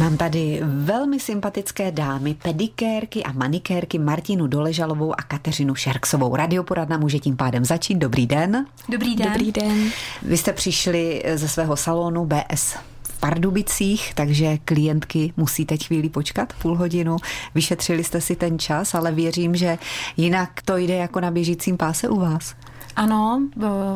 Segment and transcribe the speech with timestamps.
[0.00, 6.36] Mám tady velmi sympatické dámy, pedikérky a manikérky Martinu Doležalovou a Kateřinu Šerksovou.
[6.36, 7.94] Radioporadna může tím pádem začít.
[7.94, 8.66] Dobrý den.
[8.88, 9.26] Dobrý den.
[9.32, 9.90] Dobrý den.
[10.22, 16.52] Vy jste přišli ze svého salonu BS v Pardubicích, takže klientky musí teď chvíli počkat,
[16.62, 17.16] půl hodinu.
[17.54, 19.78] Vyšetřili jste si ten čas, ale věřím, že
[20.16, 22.54] jinak to jde jako na běžícím páse u vás.
[22.96, 23.42] Ano,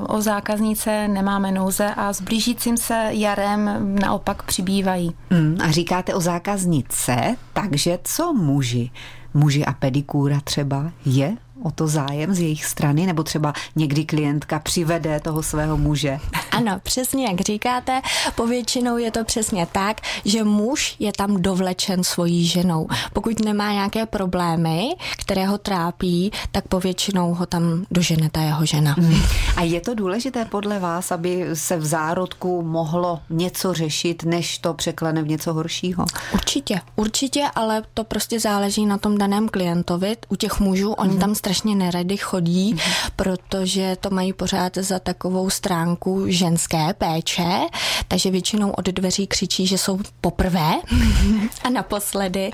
[0.09, 3.71] o zákaznice nemáme nouze a s blížícím se jarem
[4.01, 5.15] naopak přibývají.
[5.31, 8.91] Mm, a říkáte o zákaznice, takže co muži?
[9.35, 14.59] Muži a pedikúra třeba je o to zájem z jejich strany, nebo třeba někdy klientka
[14.59, 16.19] přivede toho svého muže?
[16.55, 18.01] Ano, přesně jak říkáte,
[18.35, 22.87] povětšinou je to přesně tak, že muž je tam dovlečen svojí ženou.
[23.13, 28.95] Pokud nemá nějaké problémy, které ho trápí, tak povětšinou ho tam dožene ta jeho žena.
[28.99, 29.23] Hmm.
[29.57, 34.75] A je to důležité podle vás, aby se v zárodku mohlo něco řešit, než to
[34.75, 36.05] překlene v něco horšího?
[36.33, 40.17] Určitě, určitě, ale to prostě záleží na tom daném klientovi.
[40.29, 41.21] U těch mužů, oni hmm.
[41.21, 42.81] tam strašně nerady chodí, hmm.
[43.17, 47.61] protože to mají pořád za takovou stránku ženské péče,
[48.09, 50.73] takže většinou od dveří křičí, že jsou poprvé
[51.65, 52.51] a naposledy,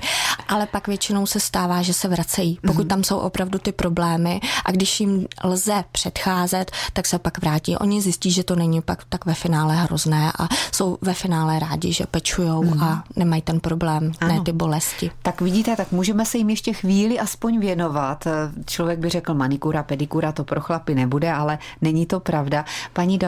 [0.47, 4.71] ale pak většinou se stává, že se vracejí, pokud tam jsou opravdu ty problémy a
[4.71, 7.77] když jim lze předcházet, tak se pak vrátí.
[7.77, 11.93] Oni zjistí, že to není pak tak ve finále hrozné a jsou ve finále rádi,
[11.93, 12.83] že pečujou mm.
[12.83, 14.33] a nemají ten problém, ano.
[14.33, 15.11] ne ty bolesti.
[15.21, 18.27] Tak vidíte, tak můžeme se jim ještě chvíli aspoň věnovat.
[18.65, 22.65] Člověk by řekl manikura, pedikura, to pro chlapy nebude, ale není to pravda.
[22.93, 23.19] Paní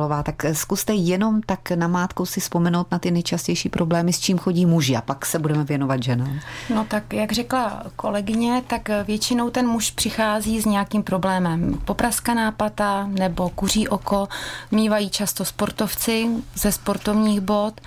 [0.00, 4.66] Doležalová, tak zkuste jenom tak namátkou si vzpomenout na ty nejčastější problémy, s čím chodí
[4.66, 6.40] muži a pak se budeme věnovat ženám.
[6.74, 11.80] No tak, jak řekla kolegyně, tak většinou ten muž přichází s nějakým problémem.
[11.84, 14.28] Popraskaná pata nebo kuří oko
[14.70, 17.80] mývají často sportovci ze sportovních bod,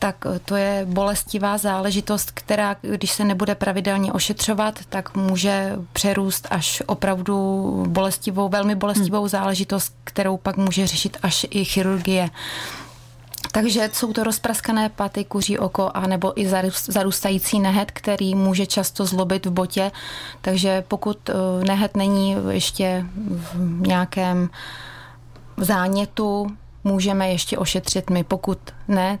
[0.00, 6.82] tak to je bolestivá záležitost, která, když se nebude pravidelně ošetřovat, tak může přerůst až
[6.86, 7.36] opravdu
[7.88, 9.28] bolestivou, velmi bolestivou hmm.
[9.28, 12.30] záležitost, kterou pak může řešit až i chirurgie.
[13.52, 16.48] Takže jsou to rozpraskané paty, kuří oko a nebo i
[16.88, 19.92] zarůstající nehet, který může často zlobit v botě.
[20.40, 23.06] Takže pokud eh, nehet není ještě
[23.54, 24.50] v nějakém
[25.56, 28.24] zánětu, můžeme ještě ošetřit my.
[28.24, 28.58] Pokud
[28.88, 29.18] ne,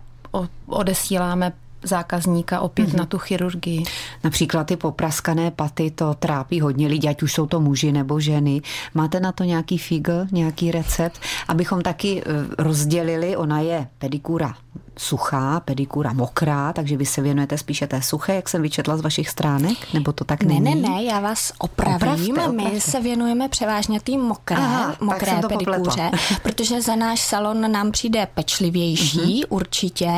[0.66, 1.52] odesíláme
[1.82, 2.98] zákazníka opět mm-hmm.
[2.98, 3.84] na tu chirurgii.
[4.24, 8.62] Například ty popraskané paty, to trápí hodně lidí, ať už jsou to muži nebo ženy.
[8.94, 12.24] Máte na to nějaký figl, nějaký recept, abychom taky eh,
[12.58, 14.54] rozdělili, ona je pedikura
[14.98, 19.28] suchá, pedikura mokrá, takže vy se věnujete spíše té suché, jak jsem vyčetla z vašich
[19.28, 20.60] stránek, nebo to tak není?
[20.60, 21.96] Ne, ne, ne, já vás opravím.
[21.96, 22.74] Opravte, opravte.
[22.74, 26.10] My se věnujeme převážně té mokré, Aha, mokré pedikuře,
[26.42, 29.46] protože za náš salon nám přijde pečlivější, uh-huh.
[29.48, 30.12] určitě,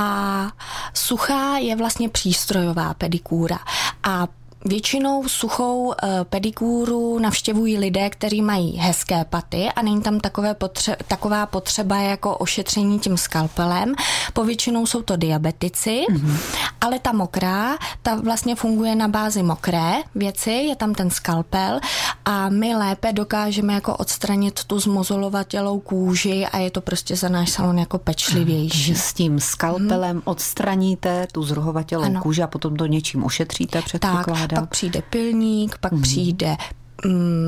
[0.00, 0.48] a
[0.94, 3.58] suchá je vlastně přístrojová pedikúra.
[4.02, 4.28] A
[4.64, 10.96] Většinou suchou eh, pedikúru navštěvují lidé, kteří mají hezké paty a není tam takové potře-
[11.08, 13.94] taková potřeba jako ošetření tím skalpelem.
[14.32, 16.36] Povětšinou jsou to diabetici, mm-hmm.
[16.80, 21.80] ale ta mokrá, ta vlastně funguje na bázi mokré věci, je tam ten skalpel
[22.24, 27.50] a my lépe dokážeme jako odstranit tu zmozolovatělou kůži a je to prostě za náš
[27.50, 28.82] salon jako pečlivější.
[28.82, 30.22] Že s tím skalpelem mm.
[30.24, 34.48] odstraníte tu zruhovatělou kůži a potom to něčím ošetříte, předpokládám.
[34.48, 36.02] Tak, pak přijde pilník, pak mm.
[36.02, 36.56] přijde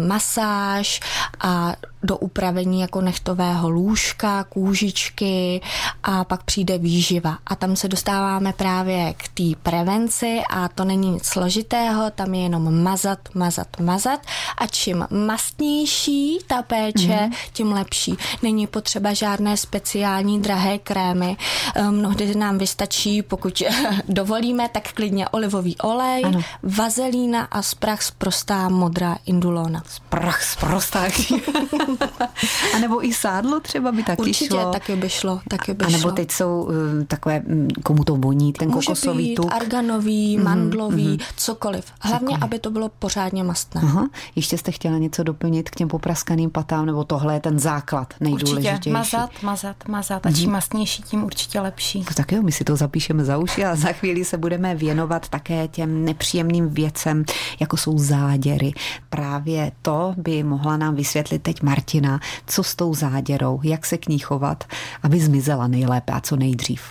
[0.07, 1.01] masáž
[1.41, 5.61] a do upravení jako nechtového lůžka, kůžičky
[6.03, 7.39] a pak přijde výživa.
[7.47, 12.43] A tam se dostáváme právě k té prevenci a to není nic složitého, tam je
[12.43, 14.21] jenom mazat, mazat, mazat
[14.59, 17.33] a čím mastnější ta péče, mm-hmm.
[17.53, 18.17] tím lepší.
[18.43, 21.37] Není potřeba žádné speciální drahé krémy.
[21.75, 23.63] Eh, mnohdy nám vystačí, pokud
[24.09, 26.41] dovolíme, tak klidně olivový olej, ano.
[26.63, 29.83] vazelína a sprach z prostá modrá indulona.
[29.87, 31.05] Sprach z prostá.
[32.75, 34.73] a nebo i sádlo třeba by taky Určitě, šlo.
[34.73, 35.41] taky by šlo.
[35.49, 36.13] Taky by a nebo šlo.
[36.13, 36.73] teď jsou uh,
[37.07, 39.53] takové, mm, komu to voní, ten Může kokosový být tuk.
[39.53, 41.25] arganový, mm-hmm, mandlový, mm-hmm.
[41.37, 41.85] cokoliv.
[42.01, 42.43] Hlavně, cokoliv.
[42.43, 43.81] aby to bylo pořádně mastné.
[43.85, 44.09] Aha.
[44.37, 48.75] Ještě jste chtěla něco doplnit k těm popraskaným patám, nebo tohle je ten základ nejdůležitější.
[48.75, 50.27] Určitě, mazat, mazat, mazat.
[50.27, 50.53] A čím mm-hmm.
[50.53, 52.05] mastnější, tím určitě lepší.
[52.17, 55.69] Tak jo, my si to zapíšeme za uši a za chvíli se budeme věnovat také
[55.69, 57.25] těm nepříjemným věcem,
[57.61, 58.73] jako jsou záděry.
[59.11, 59.34] Právě
[59.83, 64.19] to by mohla nám vysvětlit teď Martina, co s tou záděrou, jak se k ní
[64.19, 64.65] chovat,
[65.03, 66.83] aby zmizela nejlépe a co nejdřív.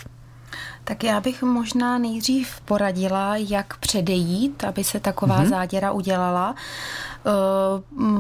[0.84, 5.50] Tak já bych možná nejdřív poradila, jak předejít, aby se taková mm-hmm.
[5.50, 6.56] záděra udělala.
[6.56, 7.30] Eh,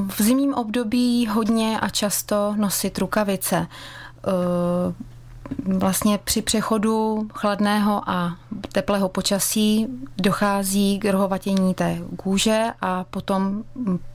[0.07, 3.67] v zimním období hodně a často nosit rukavice.
[5.65, 8.37] Vlastně při přechodu chladného a
[8.71, 13.63] teplého počasí dochází k rohovatění té kůže a potom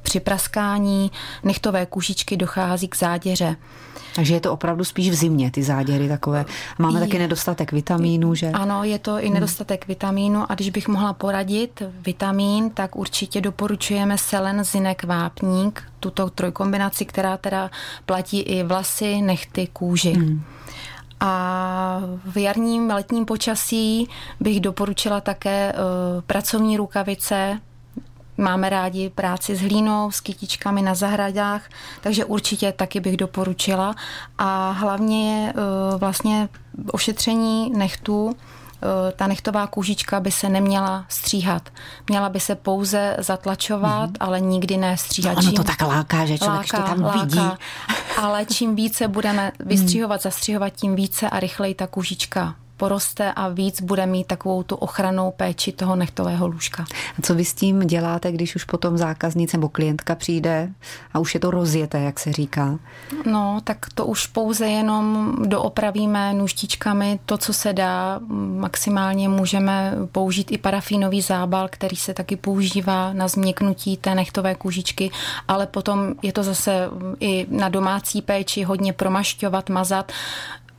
[0.03, 1.11] při praskání
[1.45, 3.57] nechtové kůžičky dochází k záděře.
[4.15, 6.45] Takže je to opravdu spíš v zimě, ty záděry takové.
[6.79, 8.51] Máme je, taky nedostatek vitamínu, že?
[8.51, 9.35] Ano, je to i hmm.
[9.35, 9.89] nedostatek hmm.
[9.89, 17.05] vitamínu a když bych mohla poradit vitamín, tak určitě doporučujeme selen, zinek, vápník, tuto trojkombinaci,
[17.05, 17.71] která teda
[18.07, 20.13] platí i vlasy, nechty, kůži.
[20.13, 20.43] Hmm.
[21.21, 24.09] A v jarním letním počasí
[24.41, 27.61] bych doporučila také uh, pracovní rukavice,
[28.41, 31.69] Máme rádi práci s hlínou, s kytičkami na zahradách,
[32.01, 33.95] takže určitě taky bych doporučila.
[34.39, 35.55] A hlavně je
[35.99, 36.49] vlastně
[36.93, 38.37] ošetření nechtů,
[39.17, 41.69] ta nechtová kůžička by se neměla stříhat.
[42.09, 44.17] Měla by se pouze zatlačovat, mm-hmm.
[44.21, 45.37] ale nikdy ne stříhat.
[45.37, 47.41] No, ono to tak láká, že člověk láká, to tam láká, vidí.
[48.19, 53.81] Ale čím více budeme vystřihovat, zastřihovat, tím více a rychleji ta kůžička poroste a víc
[53.81, 56.85] bude mít takovou tu ochranou péči toho nechtového lůžka.
[57.19, 60.73] A co vy s tím děláte, když už potom zákaznice nebo klientka přijde
[61.13, 62.79] a už je to rozjeté, jak se říká?
[63.27, 68.21] No, tak to už pouze jenom doopravíme nůžtičkami to, co se dá.
[68.59, 75.11] Maximálně můžeme použít i parafínový zábal, který se taky používá na změknutí té nechtové kůžičky,
[75.49, 76.89] ale potom je to zase
[77.21, 80.13] i na domácí péči hodně promašťovat, mazat.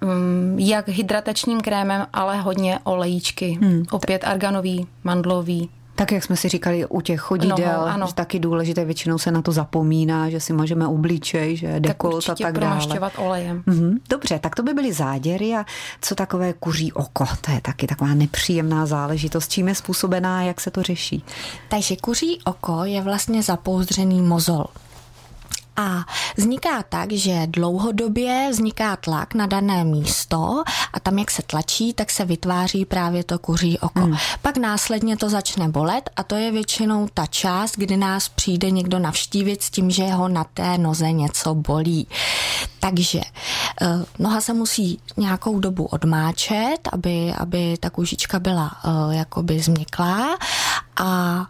[0.02, 3.58] Mm, jak hydratačním krémem, ale hodně olejíčky.
[3.62, 3.84] Hmm.
[3.92, 5.70] Opět arganový, mandlový,
[6.00, 8.08] tak jak jsme si říkali u těch chodidel, no, ano.
[8.08, 12.36] že taky důležité, většinou se na to zapomíná, že si můžeme obličej, že dekolt a
[12.36, 13.10] tak dále.
[13.18, 13.64] olejem.
[13.66, 13.98] Mhm.
[14.10, 15.66] Dobře, tak to by byly záděry a
[16.02, 17.26] co takové kuří oko?
[17.42, 19.52] To je taky taková nepříjemná záležitost.
[19.52, 21.24] Čím je způsobená, jak se to řeší?
[21.70, 24.66] Takže kuří oko je vlastně zapouzdřený mozol.
[25.80, 26.06] A
[26.38, 32.12] vzniká tak, že dlouhodobě vzniká tlak na dané místo a tam, jak se tlačí, tak
[32.12, 34.00] se vytváří právě to kuří oko.
[34.00, 34.18] Hmm.
[34.42, 39.00] Pak následně to začne bolet a to je většinou ta část, kdy nás přijde někdo
[39.00, 42.08] navštívit s tím, že ho na té noze něco bolí.
[42.80, 43.22] Takže
[43.82, 43.88] eh,
[44.20, 50.38] noha se musí nějakou dobu odmáčet, aby, aby ta kůžička byla uh, jakoby změklá
[51.02, 51.46] a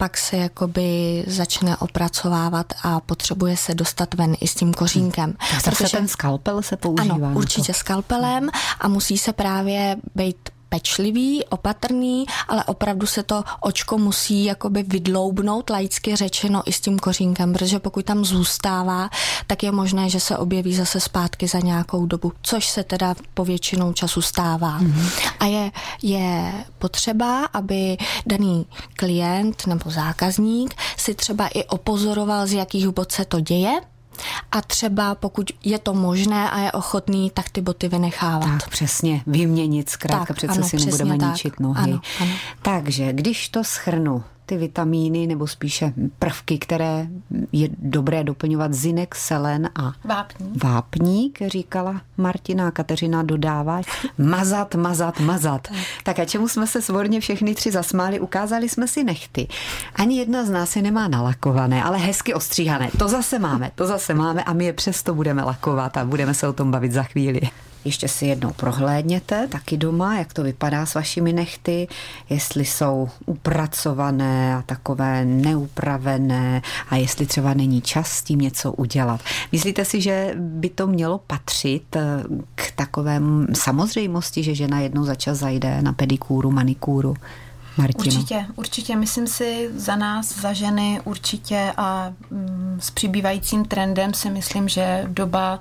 [0.00, 5.34] pak se jakoby začne opracovávat a potřebuje se dostat ven i s tím kořínkem.
[5.38, 5.60] Hmm.
[5.64, 7.14] Protože ten skalpel se používá.
[7.14, 8.50] Ano, určitě skalpelem
[8.80, 10.36] a musí se právě být
[10.70, 16.98] pečlivý, opatrný, ale opravdu se to očko musí jakoby vydloubnout, laicky řečeno i s tím
[16.98, 19.10] kořínkem, protože pokud tam zůstává,
[19.46, 23.44] tak je možné, že se objeví zase zpátky za nějakou dobu, což se teda po
[23.44, 24.80] většinou času stává.
[24.80, 25.30] Mm-hmm.
[25.40, 25.70] A je,
[26.02, 27.96] je potřeba, aby
[28.26, 28.66] daný
[28.96, 33.80] klient nebo zákazník si třeba i opozoroval, z jakých bod se to děje,
[34.52, 38.60] a třeba pokud je to možné a je ochotný, tak ty boty vynechávat.
[38.60, 41.28] Tak přesně, vyměnit zkrátka, tak, přece ano, si nebudeme tak.
[41.28, 41.82] ničit nohy.
[41.82, 42.32] Ano, ano.
[42.62, 47.06] Takže, když to schrnu, ty vitamíny nebo spíše prvky, které
[47.52, 53.80] je dobré doplňovat zinek, selen a vápník, vápník říkala Martina a Kateřina dodává.
[54.18, 55.68] Mazat, mazat, mazat.
[56.02, 59.48] Tak a čemu jsme se svorně všechny tři zasmáli, ukázali jsme si nechty.
[59.94, 62.90] Ani jedna z nás je nemá nalakované, ale hezky ostříhané.
[62.98, 66.48] To zase máme, to zase máme a my je přesto budeme lakovat a budeme se
[66.48, 67.40] o tom bavit za chvíli.
[67.84, 71.88] Ještě si jednou prohlédněte taky doma, jak to vypadá s vašimi nechty,
[72.30, 79.20] jestli jsou upracované a takové neupravené a jestli třeba není čas s tím něco udělat.
[79.52, 83.20] Myslíte si, že by to mělo patřit eh, k takové
[83.54, 87.16] samozřejmosti, že žena jednou za čas zajde na pedikúru, manikúru?
[87.76, 88.04] Martino.
[88.04, 88.96] Určitě, určitě.
[88.96, 95.04] Myslím si za nás, za ženy určitě a mm, s přibývajícím trendem si myslím, že
[95.08, 95.60] doba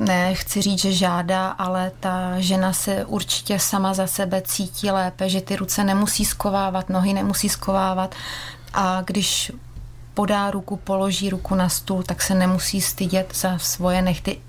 [0.00, 5.28] ne, chci říct, že žádá, ale ta žena se určitě sama za sebe cítí lépe,
[5.28, 8.14] že ty ruce nemusí skovávat, nohy nemusí skovávat.
[8.74, 9.52] A když
[10.14, 14.40] podá ruku, položí ruku na stůl, tak se nemusí stydět za svoje nechty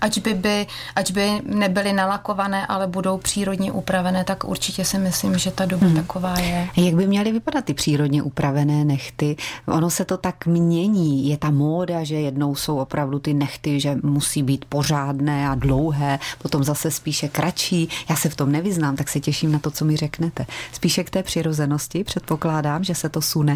[0.00, 0.66] ať by, by,
[0.96, 5.86] ať by nebyly nalakované, ale budou přírodně upravené, tak určitě si myslím, že ta doba
[5.86, 5.96] hmm.
[5.96, 6.68] taková je.
[6.76, 9.36] Jak by měly vypadat ty přírodně upravené nechty?
[9.66, 11.28] Ono se to tak mění.
[11.28, 16.18] Je ta móda, že jednou jsou opravdu ty nechty, že musí být pořádné a dlouhé,
[16.42, 17.88] potom zase spíše kratší.
[18.10, 20.46] Já se v tom nevyznám, tak se těším na to, co mi řeknete.
[20.72, 23.54] Spíše k té přirozenosti předpokládám, že se to sune.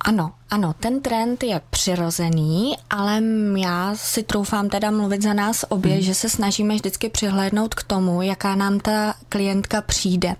[0.00, 3.22] Ano, ano, ten trend je přirozený, ale
[3.56, 6.02] já si troufám teda mluvit za nás obě, mm.
[6.02, 10.36] že se snažíme vždycky přihlédnout k tomu, jaká nám ta klientka přijde.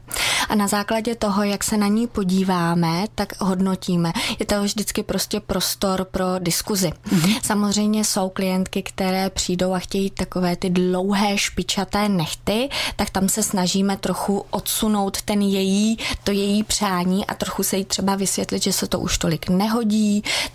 [0.49, 4.13] a na základě toho, jak se na ní podíváme, tak hodnotíme.
[4.39, 6.93] Je to vždycky prostě prostor pro diskuzi.
[7.09, 7.41] Mm-hmm.
[7.43, 13.43] Samozřejmě jsou klientky, které přijdou a chtějí takové ty dlouhé špičaté nechty, tak tam se
[13.43, 18.73] snažíme trochu odsunout ten její, to její přání a trochu se jí třeba vysvětlit, že
[18.73, 19.98] se to už tolik nehodí,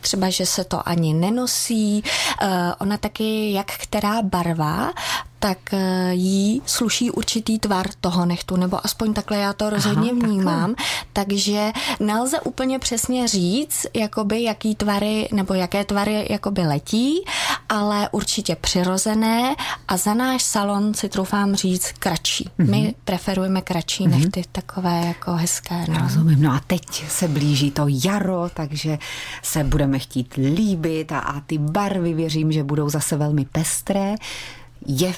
[0.02, 2.04] třeba, že se to ani nenosí.
[2.42, 4.94] Uh, ona taky, jak která barva
[5.44, 10.20] tak eh, jí sluší určitý tvar toho nechtu, nebo aspoň takhle já to rozhodně Aha,
[10.24, 10.76] vnímám.
[10.76, 10.86] Takhle.
[11.14, 17.26] Takže nelze úplně přesně říct, jakoby jaký tvary, nebo jaké tvary jakoby letí,
[17.70, 19.56] ale určitě přirozené
[19.88, 22.50] a za náš salon si troufám říct kratší.
[22.60, 22.70] Mm-hmm.
[22.70, 24.20] My preferujeme kratší mm-hmm.
[24.20, 25.86] nechty, takové jako hezké.
[25.90, 26.00] No.
[26.04, 26.42] Rozumím.
[26.42, 28.98] No a teď se blíží to jaro, takže
[29.42, 34.16] se budeme chtít líbit a, a ty barvy věřím, že budou zase velmi pestré.
[34.88, 35.14] Je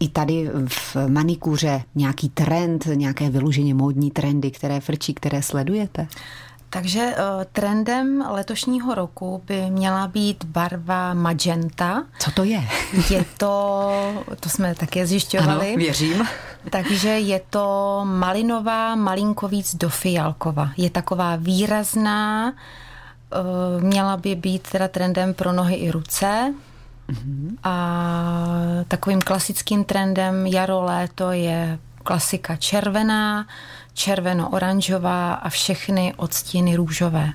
[0.00, 6.06] i tady v manikuře nějaký trend, nějaké vyloženě módní trendy, které frčí, které sledujete?
[6.74, 12.04] Takže uh, trendem letošního roku by měla být barva magenta.
[12.18, 12.62] Co to je?
[13.10, 13.90] Je to,
[14.40, 15.68] to jsme také zjišťovali.
[15.68, 16.26] Ano, věřím.
[16.70, 20.70] Takže je to malinová, malinko víc do fialkova.
[20.76, 26.54] Je taková výrazná, uh, měla by být teda trendem pro nohy i ruce.
[27.62, 27.74] A
[28.88, 33.46] takovým klasickým trendem jaro, léto je klasika červená,
[33.94, 37.32] červeno-oranžová a všechny odstíny růžové.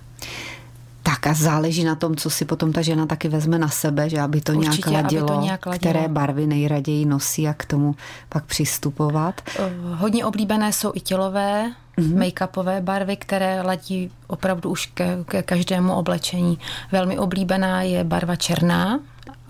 [1.03, 4.21] Tak a záleží na tom, co si potom ta žena taky vezme na sebe, že
[4.21, 7.65] aby to, Určitě, nějak, ladilo, aby to nějak ladilo, které barvy nejraději nosí a k
[7.65, 7.95] tomu
[8.29, 9.41] pak přistupovat.
[9.59, 12.17] Eh, hodně oblíbené jsou i tělové, mm-hmm.
[12.17, 16.59] make-upové barvy, které ladí opravdu už ke, ke každému oblečení.
[16.91, 18.99] Velmi oblíbená je barva černá,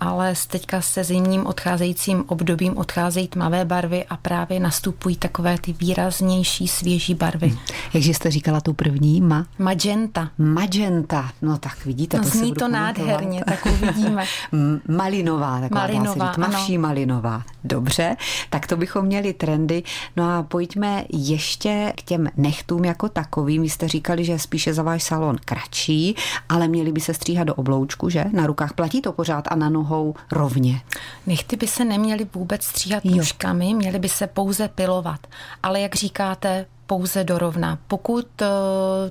[0.00, 6.68] ale teďka se zimním odcházejícím obdobím odcházejí tmavé barvy a právě nastupují takové ty výraznější,
[6.68, 7.58] svěží barvy.
[7.94, 9.20] Jakže jste říkala tu první?
[9.20, 9.46] Ma?
[9.58, 10.30] Magenta.
[10.38, 11.30] Magenta.
[11.42, 14.24] No tak vidíte, no, to zní to nádherně, tak uvidíme.
[14.88, 16.80] malinová, taková malinová, dá se říct, ano.
[16.80, 17.42] malinová.
[17.64, 18.16] Dobře,
[18.50, 19.82] tak to bychom měli trendy.
[20.16, 23.62] No a pojďme ještě k těm nechtům jako takovým.
[23.62, 26.16] Vy jste říkali, že spíše za váš salon kratší,
[26.48, 28.24] ale měli by se stříhat do obloučku, že?
[28.32, 30.80] Na rukách platí to pořád a na nohou nohou rovně.
[31.26, 35.26] Nechty by se neměly vůbec stříhat nůžkami, měly by se pouze pilovat.
[35.62, 37.78] Ale jak říkáte, pouze dorovna.
[37.88, 38.48] Pokud uh,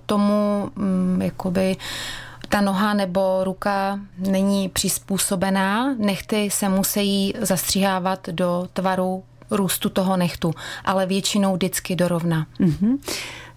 [0.05, 1.77] tomu um, jakoby
[2.49, 10.53] ta noha nebo ruka není přizpůsobená, nechty se musí zastřihávat do tvaru růstu toho nechtu,
[10.85, 12.47] ale většinou vždycky dorovna.
[12.59, 12.97] Mm-hmm.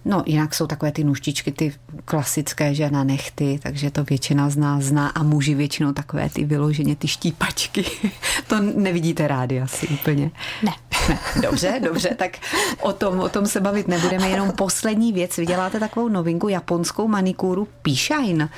[0.05, 1.73] No jinak jsou takové ty nůžtičky, ty
[2.05, 6.45] klasické, že na nechty, takže to většina z nás zná a muži většinou takové ty
[6.45, 7.85] vyloženě ty štípačky.
[8.47, 10.31] to nevidíte rádi asi úplně.
[10.63, 10.71] Ne.
[11.09, 11.19] Ne.
[11.41, 12.31] Dobře, dobře, tak
[12.79, 14.29] o tom, o tom se bavit nebudeme.
[14.29, 18.49] Jenom poslední věc, vyděláte takovou novinku, japonskou manikúru Pishine.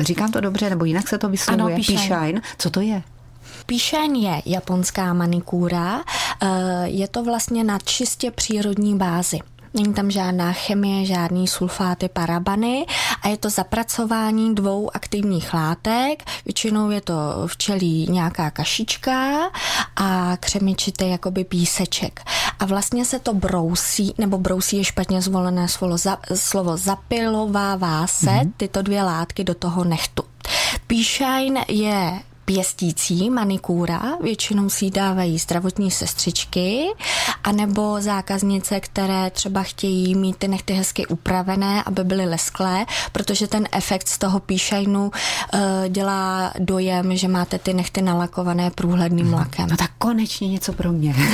[0.00, 1.74] Říkám to dobře, nebo jinak se to vyslovuje?
[1.74, 2.40] Ano, Pishine.
[2.58, 3.02] Co to je?
[3.66, 6.00] Píšen je japonská manikúra,
[6.42, 6.48] eh,
[6.84, 9.38] je to vlastně na čistě přírodní bázi.
[9.74, 12.86] Není tam žádná chemie, žádný sulfáty, parabany
[13.22, 16.22] a je to zapracování dvou aktivních látek.
[16.44, 17.14] Většinou je to
[17.46, 19.38] včelí nějaká kašička
[19.96, 22.20] a křemičitý jakoby píseček.
[22.58, 28.26] A vlastně se to brousí, nebo brousí je špatně zvolené slovo, za, slovo zapilovává se
[28.26, 28.52] mm-hmm.
[28.56, 30.22] tyto dvě látky do toho nechtu.
[30.86, 36.86] Píšajn je pěstící manikúra, většinou si dávají zdravotní sestřičky,
[37.44, 43.68] anebo zákaznice, které třeba chtějí mít ty nechty hezky upravené, aby byly lesklé, protože ten
[43.72, 49.34] efekt z toho píšajnu uh, dělá dojem, že máte ty nechty nalakované průhledným mhm.
[49.34, 49.68] lakem.
[49.70, 51.14] No tak konečně něco pro mě.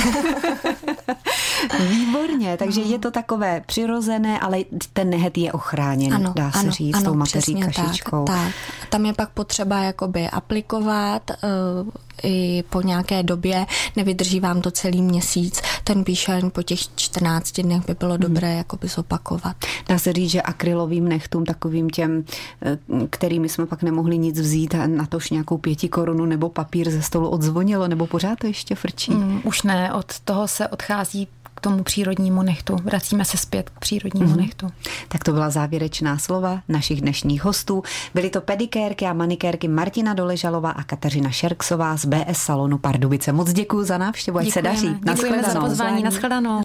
[1.89, 4.57] Výborně, takže je to takové přirozené, ale
[4.93, 8.25] ten nehet je ochráněn, ano, dá se ano, říct, ano, tou mateří kašičkou.
[8.25, 8.53] Tak, tak.
[8.89, 11.89] Tam je pak potřeba jakoby aplikovat uh,
[12.23, 13.65] i po nějaké době,
[13.95, 18.21] nevydrží vám to celý měsíc, ten píšen po těch 14 dnech by bylo hmm.
[18.21, 19.55] dobré jakoby zopakovat.
[19.89, 22.23] Dá se říct, že akrylovým nechtům, takovým těm,
[22.61, 22.77] eh,
[23.09, 27.01] kterými jsme pak nemohli nic vzít a na tož nějakou pěti korunu nebo papír ze
[27.01, 29.11] stolu odzvonilo, nebo pořád to ještě frčí?
[29.11, 31.27] Mm, už ne, od toho se odchází
[31.59, 32.75] k tomu přírodnímu nechtu.
[32.83, 34.37] Vracíme se zpět k přírodnímu mm-hmm.
[34.37, 34.67] nechtu.
[35.07, 37.83] Tak to byla závěrečná slova našich dnešních hostů.
[38.13, 43.31] Byly to pedikérky a manikérky Martina Doležalová a Kateřina Šerksová z BS Salonu Pardubice.
[43.31, 44.95] Moc děkuji za návštěvu, ať se daří.
[45.03, 46.03] Děkujeme za pozvání.
[46.03, 46.57] Naschledanou.